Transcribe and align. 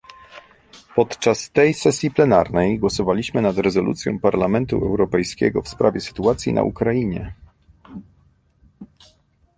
Podczas 0.95 1.51
tej 1.51 1.73
sesji 1.73 2.11
plenarnej 2.11 2.79
głosowaliśmy 2.79 3.41
nad 3.41 3.57
rezolucją 3.57 4.19
Parlamentu 4.19 4.75
Europejskiego 4.77 5.61
w 5.61 5.69
sprawie 5.69 6.01
sytuacji 6.01 6.53
na 6.53 6.63
Ukrainie 6.63 7.33